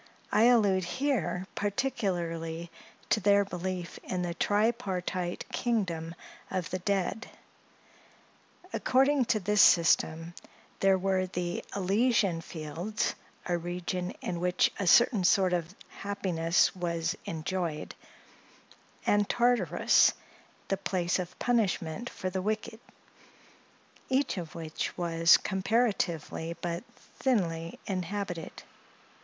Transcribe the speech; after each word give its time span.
I 0.31 0.45
allude 0.45 0.83
here 0.83 1.45
particularly 1.53 2.71
to 3.11 3.19
their 3.19 3.45
belief 3.45 3.99
in 4.03 4.23
the 4.23 4.33
tripartite 4.33 5.45
kingdom 5.51 6.15
of 6.49 6.71
the 6.71 6.79
dead. 6.79 7.29
According 8.73 9.25
to 9.25 9.39
this 9.39 9.61
system, 9.61 10.33
there 10.79 10.97
were 10.97 11.27
the 11.27 11.63
Elysian 11.75 12.41
fields, 12.41 13.13
a 13.45 13.55
region 13.55 14.09
in 14.21 14.39
which 14.39 14.71
a 14.79 14.87
certain 14.87 15.23
sort 15.23 15.53
of 15.53 15.75
happiness 15.89 16.75
was 16.75 17.15
enjoyed; 17.27 17.93
and 19.05 19.29
Tartarus, 19.29 20.13
the 20.69 20.77
place 20.77 21.19
of 21.19 21.37
punishment 21.37 22.09
for 22.09 22.31
the 22.31 22.41
wicked; 22.41 22.79
each 24.09 24.39
of 24.39 24.55
which 24.55 24.97
was, 24.97 25.37
comparatively, 25.37 26.57
but 26.59 26.83
thinly 26.95 27.79
inhabited. 27.85 28.63